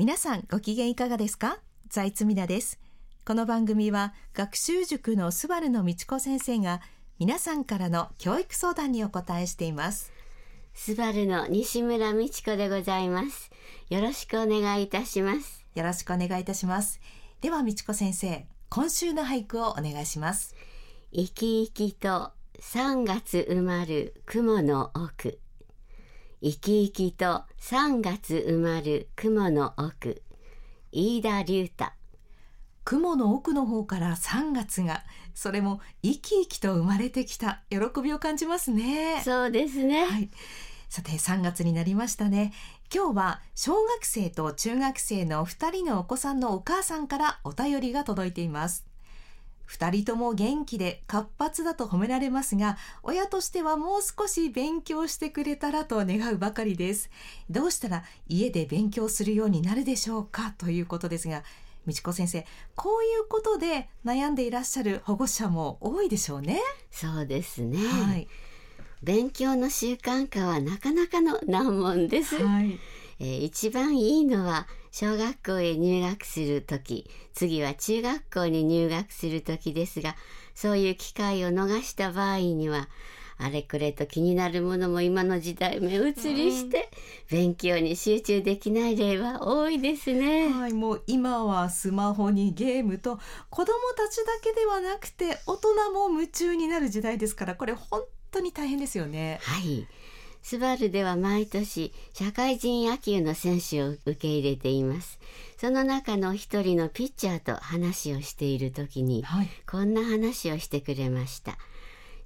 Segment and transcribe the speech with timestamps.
[0.00, 1.58] 皆さんご機嫌いかがですか？
[1.90, 2.80] 財津美奈です。
[3.26, 6.80] この番組は学習塾のスバルの道子先生が
[7.18, 10.10] 皆さんからの教育相談にお答えしています。
[10.72, 13.50] スバルの西村美智子でございます。
[13.90, 15.66] よろしくお願いいたします。
[15.74, 16.98] よろしくお願いいたします。
[17.42, 20.54] では美智子先生今週の俳句をお願いします。
[21.12, 25.40] 生き生きと3月埋まる雲の奥
[26.42, 30.22] 生き生きと3月埋まる雲の奥。
[30.90, 31.92] 飯田龍太。
[32.82, 35.02] 雲の奥の方から3月が
[35.34, 37.60] それも生き生きと生まれてきた。
[37.68, 39.20] 喜びを感じますね。
[39.22, 40.30] そうですね、はい、
[40.88, 42.54] さて3月になりましたね。
[42.92, 48.89] 今日は小学生と中学生の2人のお子さんのお母さんからお便りが届いています
[49.70, 57.08] 2人とも元気で活発だと褒められますが親としてはもう少し勉強してくれたらと願うばかりです。
[57.48, 60.54] どうしたら家で勉強するようになるでしょうか？
[60.58, 61.44] ということですが
[61.86, 66.60] 美智子先生こういうことで悩んでいらっしゃる保護者も多いでしょうね。
[66.90, 68.28] そうですね、はい、
[69.02, 72.78] 勉強の習慣化はなかなかの難問です、はい、
[73.18, 80.16] えー、一番いいのは小学校へ入学する時次は中学校に入学する時ですが
[80.54, 82.88] そういう機会を逃した場合には
[83.42, 86.90] あれこれと気になるものも今の時代目移りして、
[87.30, 90.50] 勉強に集中できない例は多いですね。
[90.50, 93.18] はい、もう今はスマホにゲームと
[93.48, 99.38] 子供たちだけではなくて大人も夢中になる時代ですからこれ本当に大変ですよね。
[99.42, 99.88] はい。
[100.42, 105.18] スバルでは毎年社会人野球の選手を受け入れています。
[105.58, 111.58] その中の一人のピッチャーと話をしている時に、はい、こんな話をしてくれました。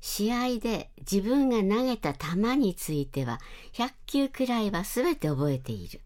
[0.00, 3.40] 試合で自分が投げた球については
[3.72, 6.00] 100球くらいは全て覚えている。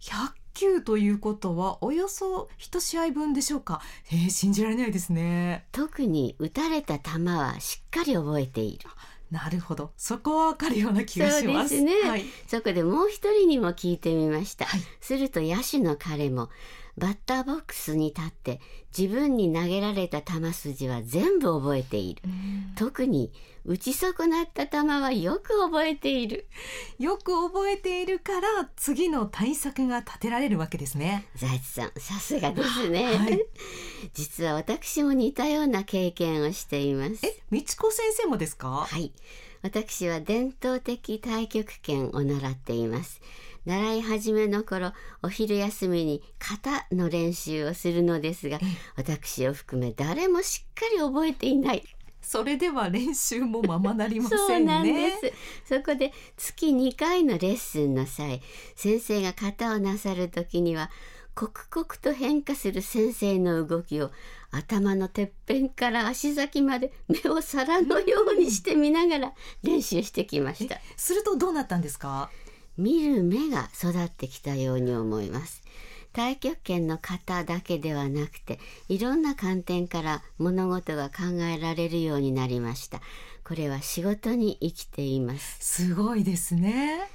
[0.00, 3.80] 100球ということはおよそ1試合分でしょうか、
[4.12, 8.88] えー、信じられないですね特に打たれた球はしっかり覚えている
[9.30, 9.92] なるほど。
[9.96, 11.76] そこはわかるような気がします。
[11.76, 16.50] そうですね、はい、そこでもう一人にも聞いてみました、はい、すると野手の彼も
[17.00, 18.60] バッターボックスに立って
[18.96, 22.22] 自分に投げられた球筋は全部覚えている。
[22.76, 23.32] 特に
[23.64, 26.46] 打ち損なった球はよく覚えている。
[26.98, 31.26] よく覚えているから次の対策が立てられるわけですね。
[31.36, 33.04] 財津さん、さすがですね。
[33.04, 33.40] はい、
[34.12, 37.26] 実は私も似たような経験をしています。
[37.26, 38.86] え、美智子先生もですか？
[38.88, 39.12] はい。
[39.62, 43.20] 私は伝統的太極拳を習っています。
[43.66, 48.58] 習い始めの頃お昼休みに型の練習をするのですが
[48.96, 51.84] 私を含め誰もしっかり覚えていない。
[52.22, 55.12] それでは練習もままなりませんね。
[55.64, 58.40] そこで月2回のレッスンの際
[58.76, 60.90] 先生が型をなさる時には
[61.34, 64.10] 刻々と変化する先生の動きを
[64.50, 69.32] 頭のてっぺんから足先まで目を皿のようにして見ながら
[69.62, 70.76] 練習してきました。
[70.96, 72.30] するとどうなったんですか？
[72.80, 75.62] 見る目が育ってきたように思います。
[76.12, 78.58] 太極拳の型だけではなくて
[78.88, 83.00] いろんな観点から物事が考えられるようになりました。
[83.44, 85.58] これは仕事に生きています。
[85.60, 87.08] すごいですね。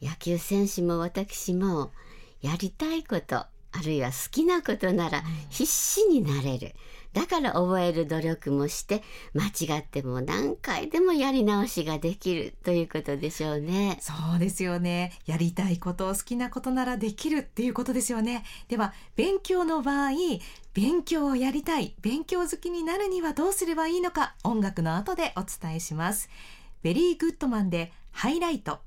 [0.00, 1.92] 野球選手も私も
[2.40, 6.74] やりたいことあるいは好きなことなら必死になれる、
[7.12, 9.02] だから覚える努力もして
[9.34, 13.98] 間違っても何回でもやり直しができるということでしょうね。
[14.00, 15.12] そうですよね。
[15.26, 18.44] やりたいこと好きなことならできるっていうことですよね。
[18.68, 20.12] では勉強の場合
[20.74, 21.94] 勉強をやりたい。
[22.00, 26.30] 勉強好きになるにはどうすればいいのか音楽の後でお伝えします。
[26.82, 28.80] ベリーグッドマンでハイライト。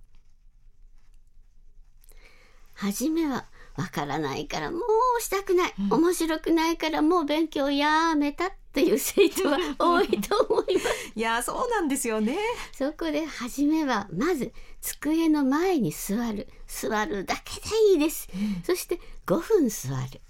[2.73, 3.46] はじめは
[3.77, 4.79] わからないからも
[5.17, 10.87] うしたくない、うん、面白くないからもう勉強やめたっていう生徒は 多いと思います。
[11.15, 12.37] いやそうなんですよね。
[12.73, 16.47] そこで初めはまず机の前に座る。
[16.67, 20.21] 座るだけでいいです、うん、そして5分座る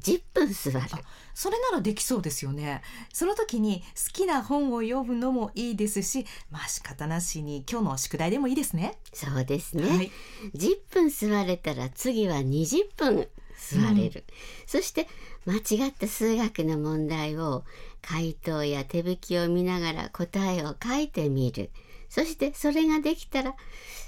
[0.00, 0.86] 10分座る。
[1.34, 2.82] それならできそうですよね。
[3.12, 8.98] その時に好きな本を読むのもいいですしまあ仕方なしに今日の宿題でもいいですね。
[9.12, 10.10] そうですね、はい、
[10.54, 14.34] 10分座れたら次は20分座れる、うん、
[14.66, 15.08] そして
[15.46, 17.64] 間違った数学の問題を
[18.02, 21.70] 回答や手引きを見ながら答えを書いてみる。
[22.08, 23.56] そしてそれができたら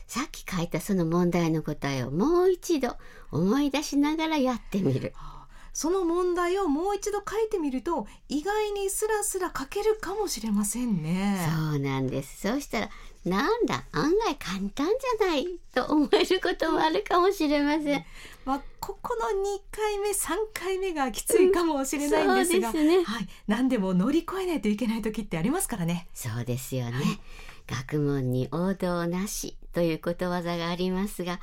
[0.07, 2.97] さっき書いたその問題の答えをもう一度
[3.33, 5.13] 思い出しながらやってみる。
[5.77, 11.47] その問題をもう一度書いてみると意外にスラスラ書けるかもしれませんね。
[11.55, 12.49] そうなんです。
[12.49, 12.89] そうしたら
[13.27, 14.87] なんだ案外簡単
[15.19, 18.05] じゃないと思えることもあるかもしれません。
[18.47, 20.15] まあ、ここの2回目3
[20.55, 26.09] 回目がきついかもしれないんですが、うんね、はい、何でも乗り越えないといけない時ってありますからね。
[26.15, 27.05] そうですよね、はい、
[27.67, 31.39] 学問に王道なしということわざがありますが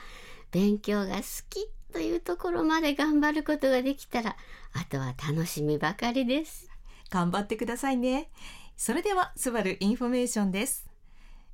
[0.50, 4.36] 勉強が好きというところまで頑張ることができたら
[4.74, 6.70] あとは楽しみばかりです。
[7.10, 8.32] 頑張ってくださいね。
[8.76, 10.88] それではスバルインフォメーションです。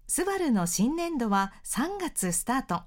[0.07, 2.81] スバルの新年度は3月スタート。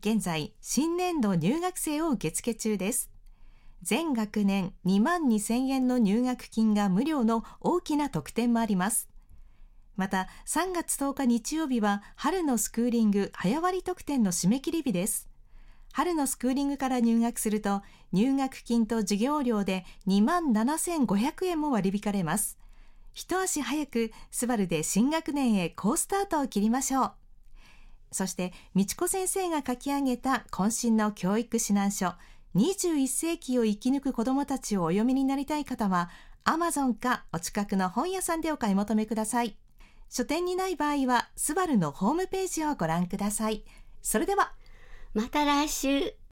[0.00, 3.10] 現在、新年度入学生を受付中です。
[3.82, 9.08] 全学年2万2000円の入学金が無料の大きな特典もあります。
[9.96, 15.33] また、3月10日日曜日は春のスクーリング早割特典の締め切り日です。
[15.96, 17.80] 春のスクーリングから入学すると、
[18.10, 22.58] 入学金と授業料で2万7500円も割り引かれます。
[23.12, 27.12] 一足早くスバルで新学年へ好スタートを切りましょう。
[28.10, 32.14] そして、美智子先生が書き上げた渾身の教育指南書、
[32.56, 36.10] 21世紀を生き抜く子どもたちをお読みになりたい方は、
[36.42, 39.56] アマゾンかお近くの本屋さんでお買い求めください。
[40.10, 43.62] 書店にない場合は、スバルのホームページをご覧ください。
[44.02, 44.54] それでは、
[45.14, 46.16] また来週。